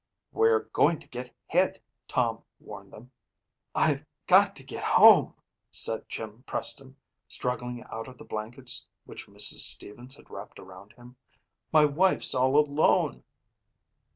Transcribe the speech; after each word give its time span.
"We're 0.31 0.61
going 0.69 0.97
to 1.01 1.07
get 1.07 1.31
hit," 1.45 1.79
Tom 2.07 2.41
warned 2.59 2.91
them. 2.91 3.11
"I've 3.75 4.03
got 4.25 4.55
to 4.55 4.63
get 4.63 4.83
home," 4.83 5.35
said 5.69 6.09
Jim 6.09 6.41
Preston, 6.47 6.95
struggling 7.27 7.83
out 7.83 8.07
of 8.07 8.17
the 8.17 8.25
blankets 8.25 8.89
which 9.05 9.27
Mrs. 9.27 9.59
Stevens 9.59 10.15
had 10.15 10.31
wrapped 10.31 10.57
around 10.57 10.93
him. 10.93 11.17
"My 11.71 11.85
wife's 11.85 12.33
all 12.33 12.55
alone." 12.57 13.23